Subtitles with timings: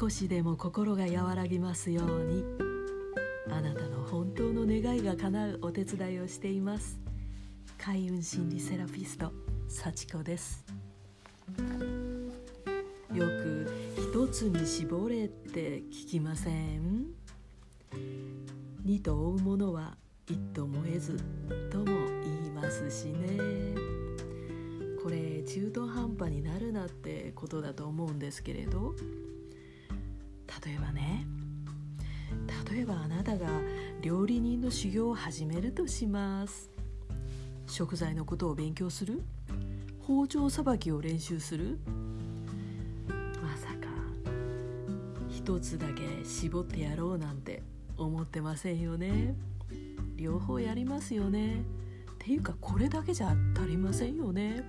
[0.00, 2.44] 少しでも心が和らぎますように。
[3.50, 7.00] あなたの本当の願いが叶うお手伝いをしています。
[7.78, 9.32] 開運心理セラピスト
[9.66, 10.64] 幸子です。
[13.12, 13.66] よく
[13.96, 17.06] 一つに絞れって聞きません？
[18.84, 19.96] 二と追うものは
[20.28, 21.16] 一とも得ず
[21.72, 21.86] とも
[22.22, 23.36] 言いますしね。
[25.02, 28.94] これ中途半端になるなってことだと思うんですけれど。
[30.64, 31.26] 例えばね。
[32.70, 33.46] 例えばあなたが
[34.02, 36.70] 料理人の修行を始めるとします。
[37.66, 39.22] 食材のことを勉強する。
[40.02, 41.78] 包丁さばきを練習する。
[43.42, 43.88] まさか。
[45.28, 47.62] 一つだけ絞ってやろうなんて
[47.96, 49.34] 思ってませんよね。
[50.16, 51.60] 両方やりますよね。
[51.60, 54.64] っていうかこれだけじゃ足りませんよね。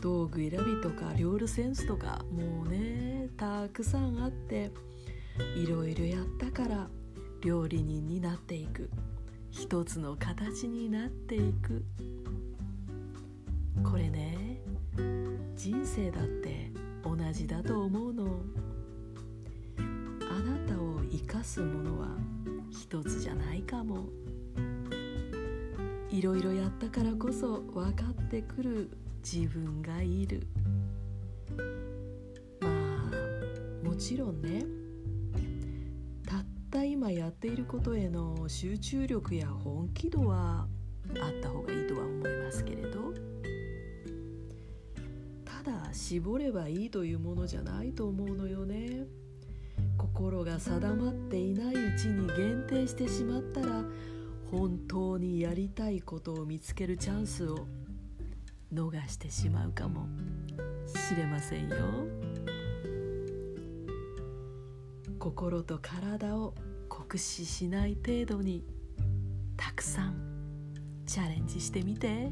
[0.00, 2.85] 道具選びとか料理センスとかもうね
[3.36, 4.70] たくさんあって
[5.54, 6.88] いろいろやったから
[7.42, 8.88] 料理人になっていく。
[9.50, 11.84] 一つの形になっていく。
[13.84, 14.58] これね
[15.54, 16.70] 人生だって
[17.04, 18.40] 同じだと思うの。
[19.78, 22.08] あなたを生かすものは
[22.70, 24.06] 一つじゃないかも。
[26.10, 28.90] いろいろやったからこそ分かってくる
[29.22, 30.46] 自分がいる。
[33.96, 34.64] ちろんね
[36.26, 40.66] たった今やっていることへの集中力や本気度は
[41.20, 43.14] あった方がいいとは思いますけれど
[45.44, 49.06] ただ絞ればいいというものじゃないと思うのよね。
[49.96, 53.82] 心が定まっていないうちに限定してしまったら
[54.50, 57.66] 本当にやりたいことを見つけるチャンスを
[58.72, 60.06] 逃してしまうかも
[60.86, 62.25] しれませんよ。
[65.26, 66.54] 心と体を
[66.88, 68.62] 酷使しない程度に
[69.56, 70.14] たくさん
[71.04, 72.30] チャレンジしてみて。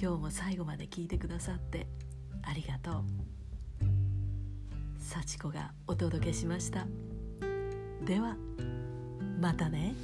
[0.00, 1.86] 今日も最後まで聞いてくださって
[2.42, 3.04] ありがとう。
[4.98, 6.84] 幸子がお届けしました。
[8.04, 8.36] では
[9.40, 9.94] またね。